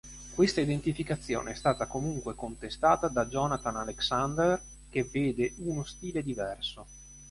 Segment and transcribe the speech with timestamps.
[0.33, 6.87] Questa identificazione è stata comunque contestata da Jonathan Alexander che vede uno stile diverso.